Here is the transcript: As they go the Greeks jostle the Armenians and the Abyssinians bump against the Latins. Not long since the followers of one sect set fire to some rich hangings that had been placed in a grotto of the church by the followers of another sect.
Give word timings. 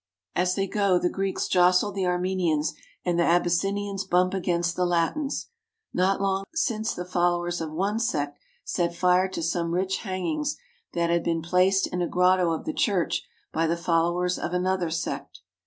As 0.35 0.55
they 0.55 0.65
go 0.65 0.97
the 0.97 1.11
Greeks 1.11 1.47
jostle 1.47 1.91
the 1.91 2.07
Armenians 2.07 2.73
and 3.05 3.19
the 3.19 3.23
Abyssinians 3.23 4.03
bump 4.03 4.33
against 4.33 4.75
the 4.75 4.83
Latins. 4.83 5.49
Not 5.93 6.19
long 6.19 6.45
since 6.55 6.95
the 6.95 7.05
followers 7.05 7.61
of 7.61 7.71
one 7.71 7.99
sect 7.99 8.39
set 8.63 8.95
fire 8.95 9.27
to 9.27 9.43
some 9.43 9.75
rich 9.75 9.97
hangings 9.97 10.57
that 10.93 11.11
had 11.11 11.23
been 11.23 11.43
placed 11.43 11.85
in 11.85 12.01
a 12.01 12.07
grotto 12.07 12.51
of 12.51 12.65
the 12.65 12.73
church 12.73 13.27
by 13.53 13.67
the 13.67 13.77
followers 13.77 14.39
of 14.39 14.53
another 14.53 14.89
sect. 14.89 15.41